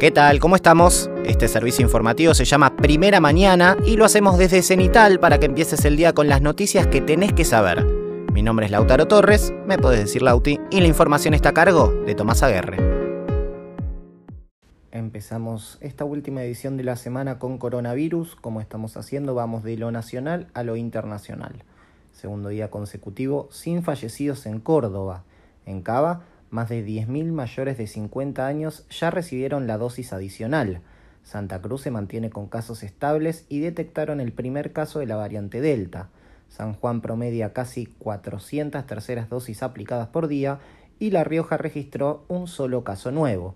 ¿Qué 0.00 0.10
tal? 0.10 0.38
¿Cómo 0.38 0.56
estamos? 0.56 1.10
Este 1.26 1.46
servicio 1.46 1.84
informativo 1.84 2.32
se 2.32 2.46
llama 2.46 2.74
Primera 2.74 3.20
Mañana 3.20 3.76
y 3.84 3.98
lo 3.98 4.06
hacemos 4.06 4.38
desde 4.38 4.62
Cenital 4.62 5.20
para 5.20 5.38
que 5.38 5.44
empieces 5.44 5.84
el 5.84 5.98
día 5.98 6.14
con 6.14 6.26
las 6.26 6.40
noticias 6.40 6.86
que 6.86 7.02
tenés 7.02 7.34
que 7.34 7.44
saber. 7.44 7.84
Mi 8.32 8.40
nombre 8.40 8.64
es 8.64 8.72
Lautaro 8.72 9.06
Torres, 9.08 9.52
me 9.66 9.76
podés 9.76 10.00
decir 10.00 10.22
Lauti, 10.22 10.58
y 10.70 10.80
la 10.80 10.86
información 10.86 11.34
está 11.34 11.50
a 11.50 11.52
cargo 11.52 11.88
de 12.06 12.14
Tomás 12.14 12.42
Aguerre. 12.42 12.78
Empezamos 14.90 15.76
esta 15.82 16.06
última 16.06 16.42
edición 16.44 16.78
de 16.78 16.84
la 16.84 16.96
semana 16.96 17.38
con 17.38 17.58
coronavirus. 17.58 18.36
Como 18.36 18.62
estamos 18.62 18.96
haciendo, 18.96 19.34
vamos 19.34 19.64
de 19.64 19.76
lo 19.76 19.90
nacional 19.90 20.46
a 20.54 20.62
lo 20.62 20.76
internacional. 20.76 21.62
Segundo 22.12 22.48
día 22.48 22.70
consecutivo 22.70 23.50
sin 23.52 23.82
fallecidos 23.82 24.46
en 24.46 24.60
Córdoba. 24.60 25.24
En 25.66 25.82
Cava, 25.82 26.22
más 26.50 26.68
de 26.68 26.84
10.000 26.84 27.32
mayores 27.32 27.78
de 27.78 27.86
50 27.86 28.46
años 28.46 28.86
ya 28.90 29.10
recibieron 29.10 29.66
la 29.66 29.78
dosis 29.78 30.12
adicional. 30.12 30.80
Santa 31.22 31.60
Cruz 31.60 31.82
se 31.82 31.90
mantiene 31.90 32.30
con 32.30 32.48
casos 32.48 32.82
estables 32.82 33.46
y 33.48 33.60
detectaron 33.60 34.20
el 34.20 34.32
primer 34.32 34.72
caso 34.72 34.98
de 34.98 35.06
la 35.06 35.16
variante 35.16 35.60
Delta. 35.60 36.08
San 36.48 36.74
Juan 36.74 37.00
promedia 37.00 37.52
casi 37.52 37.86
400 37.86 38.84
terceras 38.86 39.30
dosis 39.30 39.62
aplicadas 39.62 40.08
por 40.08 40.26
día 40.26 40.58
y 40.98 41.10
La 41.10 41.24
Rioja 41.24 41.56
registró 41.56 42.24
un 42.28 42.48
solo 42.48 42.82
caso 42.84 43.12
nuevo. 43.12 43.54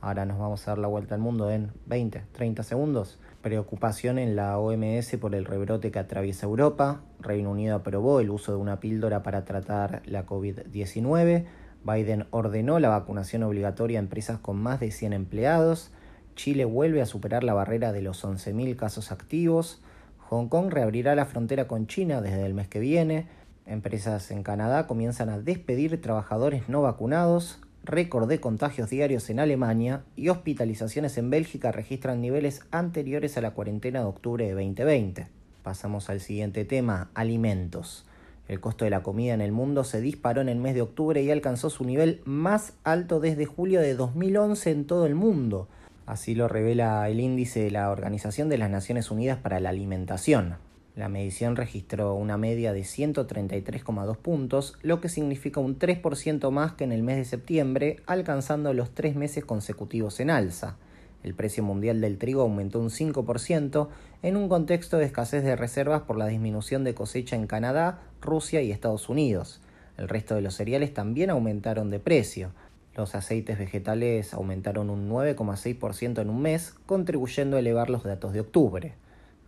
Ahora 0.00 0.24
nos 0.24 0.38
vamos 0.38 0.66
a 0.66 0.70
dar 0.70 0.78
la 0.78 0.86
vuelta 0.86 1.16
al 1.16 1.20
mundo 1.20 1.50
en 1.50 1.72
20, 1.86 2.22
30 2.32 2.62
segundos. 2.62 3.18
Preocupación 3.42 4.18
en 4.18 4.36
la 4.36 4.58
OMS 4.58 5.16
por 5.20 5.34
el 5.34 5.44
rebrote 5.44 5.90
que 5.90 5.98
atraviesa 5.98 6.46
Europa. 6.46 7.00
Reino 7.18 7.50
Unido 7.50 7.74
aprobó 7.74 8.20
el 8.20 8.30
uso 8.30 8.52
de 8.52 8.58
una 8.58 8.78
píldora 8.78 9.22
para 9.24 9.44
tratar 9.44 10.02
la 10.06 10.24
COVID-19. 10.24 11.46
Biden 11.86 12.26
ordenó 12.30 12.80
la 12.80 12.88
vacunación 12.88 13.44
obligatoria 13.44 13.98
a 13.98 14.02
empresas 14.02 14.38
con 14.38 14.56
más 14.56 14.80
de 14.80 14.90
100 14.90 15.12
empleados. 15.12 15.92
Chile 16.34 16.64
vuelve 16.64 17.00
a 17.00 17.06
superar 17.06 17.44
la 17.44 17.54
barrera 17.54 17.92
de 17.92 18.02
los 18.02 18.24
11.000 18.24 18.74
casos 18.76 19.12
activos. 19.12 19.80
Hong 20.28 20.48
Kong 20.48 20.70
reabrirá 20.70 21.14
la 21.14 21.26
frontera 21.26 21.68
con 21.68 21.86
China 21.86 22.20
desde 22.20 22.44
el 22.44 22.54
mes 22.54 22.66
que 22.66 22.80
viene. 22.80 23.28
Empresas 23.64 24.30
en 24.30 24.42
Canadá 24.42 24.86
comienzan 24.86 25.28
a 25.28 25.38
despedir 25.38 26.00
trabajadores 26.00 26.68
no 26.68 26.82
vacunados. 26.82 27.60
Récord 27.84 28.28
de 28.28 28.40
contagios 28.40 28.90
diarios 28.90 29.30
en 29.30 29.38
Alemania 29.38 30.02
y 30.16 30.28
hospitalizaciones 30.28 31.16
en 31.18 31.30
Bélgica 31.30 31.70
registran 31.70 32.20
niveles 32.20 32.62
anteriores 32.72 33.36
a 33.36 33.40
la 33.40 33.52
cuarentena 33.52 34.00
de 34.00 34.06
octubre 34.06 34.44
de 34.44 34.54
2020. 34.54 35.28
Pasamos 35.62 36.10
al 36.10 36.20
siguiente 36.20 36.64
tema, 36.64 37.10
alimentos. 37.14 38.04
El 38.48 38.60
costo 38.60 38.84
de 38.84 38.90
la 38.90 39.02
comida 39.02 39.34
en 39.34 39.40
el 39.40 39.50
mundo 39.50 39.82
se 39.82 40.00
disparó 40.00 40.40
en 40.40 40.48
el 40.48 40.58
mes 40.58 40.74
de 40.74 40.82
octubre 40.82 41.20
y 41.20 41.30
alcanzó 41.30 41.68
su 41.68 41.84
nivel 41.84 42.20
más 42.24 42.74
alto 42.84 43.18
desde 43.18 43.44
julio 43.44 43.80
de 43.80 43.94
2011 43.94 44.70
en 44.70 44.86
todo 44.86 45.06
el 45.06 45.16
mundo. 45.16 45.68
Así 46.06 46.36
lo 46.36 46.46
revela 46.46 47.08
el 47.08 47.18
índice 47.18 47.60
de 47.60 47.72
la 47.72 47.90
Organización 47.90 48.48
de 48.48 48.58
las 48.58 48.70
Naciones 48.70 49.10
Unidas 49.10 49.38
para 49.38 49.58
la 49.58 49.70
Alimentación. 49.70 50.58
La 50.94 51.08
medición 51.08 51.56
registró 51.56 52.14
una 52.14 52.38
media 52.38 52.72
de 52.72 52.80
133,2 52.80 54.16
puntos, 54.16 54.78
lo 54.80 55.00
que 55.00 55.08
significa 55.08 55.60
un 55.60 55.78
3% 55.78 56.50
más 56.50 56.72
que 56.72 56.84
en 56.84 56.92
el 56.92 57.02
mes 57.02 57.16
de 57.16 57.24
septiembre, 57.24 57.96
alcanzando 58.06 58.72
los 58.72 58.94
tres 58.94 59.16
meses 59.16 59.44
consecutivos 59.44 60.20
en 60.20 60.30
alza. 60.30 60.76
El 61.22 61.34
precio 61.34 61.64
mundial 61.64 62.00
del 62.00 62.18
trigo 62.18 62.42
aumentó 62.42 62.78
un 62.78 62.90
5% 62.90 63.88
en 64.22 64.36
un 64.36 64.48
contexto 64.48 64.98
de 64.98 65.06
escasez 65.06 65.42
de 65.42 65.56
reservas 65.56 66.02
por 66.02 66.16
la 66.16 66.26
disminución 66.26 66.84
de 66.84 66.94
cosecha 66.94 67.36
en 67.36 67.46
Canadá, 67.46 68.00
Rusia 68.20 68.62
y 68.62 68.70
Estados 68.70 69.08
Unidos. 69.08 69.60
El 69.96 70.08
resto 70.08 70.34
de 70.34 70.42
los 70.42 70.54
cereales 70.54 70.94
también 70.94 71.30
aumentaron 71.30 71.90
de 71.90 71.98
precio. 71.98 72.50
Los 72.94 73.14
aceites 73.14 73.58
vegetales 73.58 74.34
aumentaron 74.34 74.88
un 74.88 75.10
9,6% 75.10 76.20
en 76.20 76.30
un 76.30 76.42
mes, 76.42 76.74
contribuyendo 76.86 77.56
a 77.56 77.60
elevar 77.60 77.90
los 77.90 78.04
datos 78.04 78.32
de 78.32 78.40
octubre. 78.40 78.94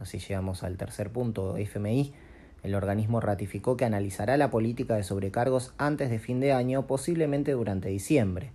Así 0.00 0.18
llegamos 0.18 0.62
al 0.62 0.76
tercer 0.76 1.10
punto, 1.10 1.56
FMI. 1.56 2.12
El 2.62 2.74
organismo 2.74 3.20
ratificó 3.20 3.76
que 3.76 3.84
analizará 3.84 4.36
la 4.36 4.50
política 4.50 4.96
de 4.96 5.04
sobrecargos 5.04 5.74
antes 5.78 6.10
de 6.10 6.18
fin 6.18 6.40
de 6.40 6.52
año, 6.52 6.86
posiblemente 6.86 7.52
durante 7.52 7.88
diciembre 7.88 8.50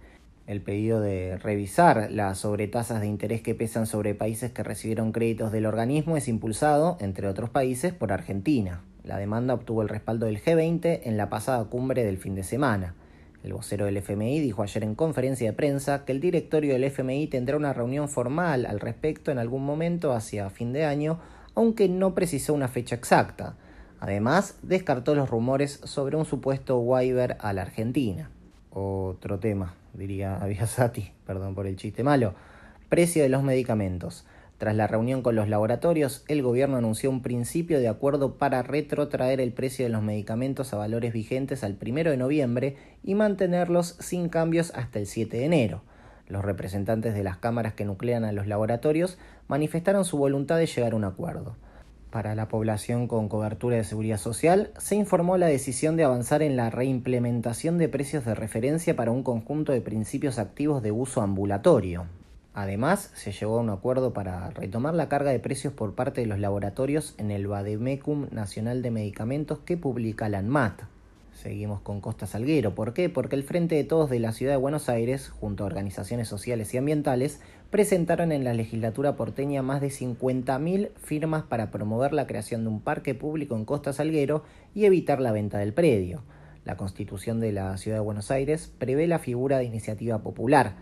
el 0.48 0.62
pedido 0.62 1.00
de 1.00 1.38
revisar 1.38 2.10
las 2.12 2.40
sobretasas 2.40 3.02
de 3.02 3.08
interés 3.08 3.42
que 3.42 3.56
pesan 3.56 3.86
sobre 3.86 4.16
países 4.16 4.52
que 4.52 4.64
recibieron 4.64 5.12
créditos 5.12 5.52
del 5.52 5.66
organismo 5.66 6.18
es 6.18 6.28
impulsado, 6.28 6.98
entre 7.00 7.28
otros 7.28 7.50
países, 7.50 7.94
por 7.94 8.12
Argentina. 8.12 8.82
La 9.04 9.18
demanda 9.18 9.54
obtuvo 9.54 9.82
el 9.82 9.90
respaldo 9.90 10.26
del 10.26 10.42
G20 10.42 11.02
en 11.04 11.18
la 11.18 11.30
pasada 11.30 11.64
cumbre 11.66 12.04
del 12.04 12.18
fin 12.18 12.36
de 12.36 12.44
semana. 12.44 12.96
El 13.44 13.54
vocero 13.54 13.86
del 13.86 13.98
FMI 13.98 14.40
dijo 14.40 14.62
ayer 14.62 14.84
en 14.84 14.94
conferencia 14.94 15.50
de 15.50 15.56
prensa 15.56 16.06
que 16.06 16.12
el 16.12 16.20
directorio 16.20 16.74
del 16.74 16.84
FMI 16.84 17.28
tendrá 17.28 17.58
una 17.58 17.74
reunión 17.74 18.10
formal 18.10 18.66
al 18.66 18.80
respecto 18.80 19.32
en 19.32 19.40
algún 19.40 19.66
momento 19.66 20.14
hacia 20.14 20.50
fin 20.50 20.74
de 20.74 20.86
año, 20.86 21.20
aunque 21.56 21.90
no 21.90 22.14
precisó 22.14 22.54
una 22.54 22.68
fecha 22.68 22.96
exacta. 22.96 23.56
Además, 24.00 24.58
descartó 24.62 25.16
los 25.16 25.30
rumores 25.30 25.80
sobre 25.84 26.18
un 26.18 26.26
supuesto 26.26 26.80
waiver 26.80 27.38
a 27.40 27.54
la 27.54 27.64
Argentina. 27.64 28.30
Otro 28.72 29.40
tema, 29.40 29.76
diría 29.94 30.38
Abiasati, 30.42 31.12
perdón 31.26 31.56
por 31.56 31.68
el 31.68 31.76
chiste 31.76 32.04
malo. 32.04 32.34
Precio 32.90 33.24
de 33.24 33.30
los 33.30 33.44
medicamentos. 33.44 34.26
Tras 34.58 34.76
la 34.76 34.86
reunión 34.86 35.24
con 35.24 35.36
los 35.36 35.50
laboratorios, 35.50 36.24
el 36.28 36.44
gobierno 36.44 36.78
anunció 36.78 37.10
un 37.10 37.24
principio 37.24 37.80
de 37.80 37.88
acuerdo 37.88 38.38
para 38.38 38.62
retrotraer 38.62 39.42
el 39.42 39.54
precio 39.54 39.86
de 39.86 39.90
los 39.90 40.04
medicamentos 40.04 40.72
a 40.72 40.78
valores 40.78 41.14
vigentes 41.14 41.64
al 41.64 41.80
1 41.82 42.12
de 42.12 42.18
noviembre 42.18 42.78
y 43.04 43.16
mantenerlos 43.16 43.98
sin 44.00 44.30
cambios 44.30 44.72
hasta 44.76 45.00
el 45.00 45.08
7 45.08 45.36
de 45.36 45.46
enero. 45.46 45.82
Los 46.28 46.46
representantes 46.46 47.16
de 47.16 47.24
las 47.24 47.38
cámaras 47.38 47.74
que 47.74 47.86
nuclean 47.86 48.24
a 48.24 48.32
los 48.32 48.46
laboratorios 48.46 49.18
manifestaron 49.48 50.06
su 50.06 50.18
voluntad 50.18 50.58
de 50.58 50.68
llegar 50.68 50.94
a 50.94 50.96
un 50.96 51.06
acuerdo. 51.06 51.56
Para 52.12 52.36
la 52.36 52.50
población 52.50 53.08
con 53.08 53.30
cobertura 53.30 53.78
de 53.78 53.86
seguridad 53.86 54.18
social, 54.18 54.72
se 54.78 54.96
informó 54.96 55.38
la 55.38 55.48
decisión 55.48 55.96
de 55.96 56.04
avanzar 56.04 56.42
en 56.42 56.58
la 56.58 56.70
reimplementación 56.70 57.78
de 57.78 57.88
precios 57.88 58.26
de 58.26 58.36
referencia 58.36 58.98
para 58.98 59.12
un 59.12 59.24
conjunto 59.24 59.72
de 59.72 59.80
principios 59.80 60.38
activos 60.38 60.84
de 60.84 60.92
uso 60.92 61.22
ambulatorio. 61.22 62.08
Además, 62.54 63.12
se 63.16 63.32
llegó 63.32 63.58
a 63.58 63.62
un 63.62 63.70
acuerdo 63.70 64.12
para 64.12 64.50
retomar 64.50 64.94
la 64.94 65.08
carga 65.08 65.32
de 65.32 65.40
precios 65.40 65.72
por 65.72 65.96
parte 65.96 66.20
de 66.20 66.28
los 66.28 66.38
laboratorios 66.38 67.16
en 67.18 67.32
el 67.32 67.48
Bademecum 67.48 68.28
Nacional 68.32 68.82
de 68.82 68.92
Medicamentos 68.92 69.60
que 69.60 69.78
publica 69.78 70.28
la 70.28 70.40
ANMAT. 70.40 70.82
Seguimos 71.42 71.80
con 71.80 72.02
Costa 72.02 72.28
Salguero. 72.28 72.76
¿Por 72.76 72.94
qué? 72.94 73.08
Porque 73.08 73.38
el 73.38 73.44
Frente 73.44 73.76
de 73.76 73.86
Todos 73.86 74.10
de 74.10 74.20
la 74.20 74.34
Ciudad 74.34 74.52
de 74.52 74.58
Buenos 74.58 74.90
Aires, 74.90 75.30
junto 75.30 75.64
a 75.64 75.68
organizaciones 75.68 76.28
sociales 76.28 76.74
y 76.74 76.78
ambientales, 76.78 77.40
presentaron 77.72 78.34
en 78.34 78.44
la 78.44 78.54
legislatura 78.54 79.16
porteña 79.16 79.62
más 79.62 79.80
de 79.80 79.88
50.000 79.88 80.90
firmas 80.98 81.44
para 81.44 81.72
promover 81.72 82.12
la 82.12 82.28
creación 82.28 82.64
de 82.64 82.70
un 82.70 82.82
parque 82.82 83.16
público 83.16 83.56
en 83.56 83.64
Costa 83.64 83.94
Salguero 83.94 84.44
y 84.76 84.84
evitar 84.84 85.22
la 85.22 85.32
venta 85.32 85.58
del 85.58 85.74
predio. 85.74 86.22
La 86.66 86.76
Constitución 86.76 87.40
de 87.40 87.54
la 87.54 87.78
Ciudad 87.78 87.98
de 87.98 88.04
Buenos 88.04 88.30
Aires 88.30 88.72
prevé 88.78 89.08
la 89.08 89.20
figura 89.20 89.58
de 89.58 89.64
iniciativa 89.64 90.20
popular. 90.20 90.76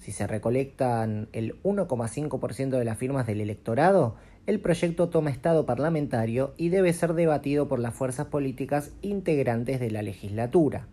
Si 0.00 0.10
se 0.10 0.26
recolectan 0.26 1.28
el 1.32 1.62
1,5% 1.62 2.70
de 2.70 2.84
las 2.84 2.98
firmas 2.98 3.24
del 3.24 3.40
electorado, 3.40 4.16
el 4.48 4.58
proyecto 4.58 5.10
toma 5.10 5.30
estado 5.30 5.64
parlamentario 5.64 6.54
y 6.56 6.70
debe 6.70 6.92
ser 6.92 7.14
debatido 7.14 7.68
por 7.68 7.78
las 7.78 7.94
fuerzas 7.94 8.26
políticas 8.26 8.90
integrantes 9.00 9.78
de 9.78 9.92
la 9.92 10.02
legislatura. 10.02 10.88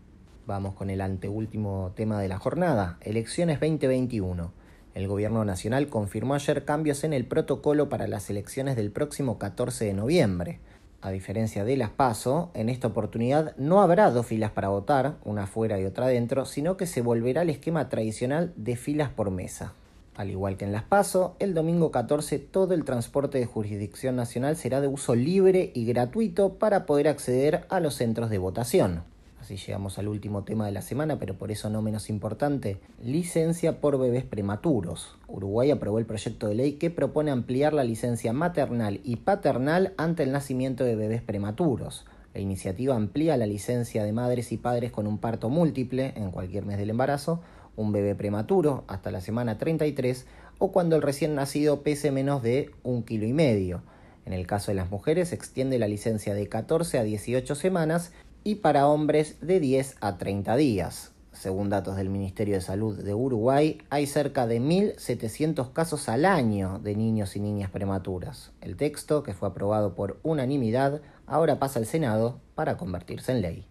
Vamos 0.45 0.75
con 0.75 0.91
el 0.91 1.01
anteúltimo 1.01 1.91
tema 1.95 2.21
de 2.21 2.27
la 2.27 2.37
jornada, 2.37 2.99
elecciones 3.01 3.59
2021. 3.59 4.58
El 4.95 5.07
Gobierno 5.07 5.45
Nacional 5.45 5.87
confirmó 5.87 6.33
ayer 6.33 6.65
cambios 6.65 7.03
en 7.03 7.13
el 7.13 7.25
protocolo 7.25 7.89
para 7.89 8.07
las 8.07 8.29
elecciones 8.29 8.75
del 8.75 8.91
próximo 8.91 9.37
14 9.37 9.85
de 9.85 9.93
noviembre. 9.93 10.59
A 11.01 11.11
diferencia 11.11 11.63
de 11.63 11.77
las 11.77 11.91
PASO, 11.91 12.49
en 12.55 12.69
esta 12.69 12.87
oportunidad 12.87 13.55
no 13.55 13.81
habrá 13.81 14.09
dos 14.09 14.25
filas 14.25 14.51
para 14.51 14.69
votar, 14.69 15.15
una 15.23 15.43
afuera 15.43 15.79
y 15.79 15.85
otra 15.85 16.07
adentro, 16.07 16.45
sino 16.45 16.75
que 16.75 16.87
se 16.87 17.01
volverá 17.01 17.41
al 17.41 17.49
esquema 17.49 17.87
tradicional 17.87 18.51
de 18.57 18.75
filas 18.75 19.09
por 19.09 19.31
mesa. 19.31 19.73
Al 20.15 20.31
igual 20.31 20.57
que 20.57 20.65
en 20.65 20.73
las 20.73 20.83
PASO, 20.83 21.37
el 21.39 21.53
domingo 21.53 21.91
14 21.91 22.39
todo 22.39 22.73
el 22.73 22.83
transporte 22.83 23.37
de 23.37 23.45
jurisdicción 23.45 24.17
nacional 24.17 24.57
será 24.57 24.81
de 24.81 24.87
uso 24.87 25.15
libre 25.15 25.71
y 25.73 25.85
gratuito 25.85 26.55
para 26.55 26.85
poder 26.85 27.07
acceder 27.07 27.65
a 27.69 27.79
los 27.79 27.93
centros 27.93 28.29
de 28.29 28.39
votación. 28.39 29.03
Así 29.39 29.55
llegamos 29.57 29.97
al 29.97 30.07
último 30.07 30.43
tema 30.43 30.65
de 30.65 30.71
la 30.71 30.81
semana, 30.81 31.17
pero 31.17 31.37
por 31.37 31.51
eso 31.51 31.69
no 31.69 31.81
menos 31.81 32.09
importante, 32.09 32.79
licencia 33.01 33.79
por 33.79 33.97
bebés 33.97 34.23
prematuros. 34.23 35.17
Uruguay 35.27 35.71
aprobó 35.71 35.99
el 35.99 36.05
proyecto 36.05 36.47
de 36.47 36.55
ley 36.55 36.73
que 36.73 36.89
propone 36.89 37.31
ampliar 37.31 37.73
la 37.73 37.83
licencia 37.83 38.33
maternal 38.33 38.99
y 39.03 39.17
paternal 39.17 39.93
ante 39.97 40.23
el 40.23 40.31
nacimiento 40.31 40.83
de 40.83 40.95
bebés 40.95 41.21
prematuros. 41.21 42.05
La 42.33 42.41
iniciativa 42.41 42.95
amplía 42.95 43.37
la 43.37 43.47
licencia 43.47 44.03
de 44.03 44.13
madres 44.13 44.51
y 44.51 44.57
padres 44.57 44.91
con 44.91 45.07
un 45.07 45.17
parto 45.17 45.49
múltiple 45.49 46.13
en 46.15 46.31
cualquier 46.31 46.65
mes 46.65 46.77
del 46.77 46.91
embarazo 46.91 47.41
un 47.79 47.93
bebé 47.93 48.13
prematuro 48.13 48.83
hasta 48.87 49.09
la 49.09 49.21
semana 49.21 49.57
33 49.57 50.25
o 50.57 50.73
cuando 50.73 50.97
el 50.97 51.01
recién 51.01 51.33
nacido 51.33 51.81
pese 51.81 52.11
menos 52.11 52.43
de 52.43 52.71
un 52.83 53.03
kilo 53.03 53.25
y 53.25 53.31
medio. 53.31 53.83
En 54.25 54.33
el 54.33 54.45
caso 54.45 54.71
de 54.71 54.75
las 54.75 54.91
mujeres 54.91 55.31
extiende 55.31 55.79
la 55.79 55.87
licencia 55.87 56.33
de 56.33 56.49
14 56.49 56.99
a 56.99 57.03
18 57.03 57.55
semanas 57.55 58.11
y 58.43 58.55
para 58.55 58.87
hombres 58.87 59.37
de 59.41 59.59
10 59.59 59.97
a 60.01 60.17
30 60.17 60.55
días. 60.55 61.11
Según 61.31 61.69
datos 61.69 61.95
del 61.95 62.09
Ministerio 62.09 62.55
de 62.55 62.61
Salud 62.61 62.97
de 62.97 63.13
Uruguay, 63.13 63.77
hay 63.89 64.07
cerca 64.07 64.45
de 64.45 64.59
1.700 64.59 65.71
casos 65.71 66.09
al 66.09 66.25
año 66.25 66.79
de 66.83 66.95
niños 66.95 67.35
y 67.37 67.39
niñas 67.39 67.69
prematuras. 67.69 68.51
El 68.59 68.75
texto, 68.75 69.23
que 69.23 69.33
fue 69.33 69.47
aprobado 69.47 69.95
por 69.95 70.19
unanimidad, 70.23 71.01
ahora 71.27 71.57
pasa 71.57 71.79
al 71.79 71.85
Senado 71.85 72.41
para 72.55 72.75
convertirse 72.75 73.31
en 73.31 73.41
ley. 73.41 73.65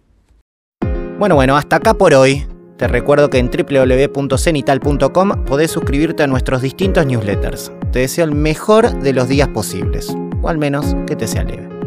Bueno, 1.19 1.35
bueno, 1.35 1.56
hasta 1.56 1.76
acá 1.76 1.94
por 1.94 2.14
hoy. 2.14 2.47
Te 2.79 2.87
recuerdo 2.87 3.29
que 3.29 3.38
en 3.38 3.50
www.cenital.com 3.50 5.44
podés 5.44 5.71
suscribirte 5.71 6.23
a 6.23 6.26
nuestros 6.29 6.62
distintos 6.62 7.05
newsletters. 7.05 7.73
Te 7.93 7.99
deseo 7.99 8.25
el 8.25 8.32
mejor 8.32 9.00
de 9.03 9.12
los 9.12 9.29
días 9.29 9.49
posibles, 9.49 10.14
o 10.41 10.49
al 10.49 10.59
menos 10.59 10.94
que 11.06 11.17
te 11.17 11.26
sea 11.26 11.43
leve. 11.43 11.77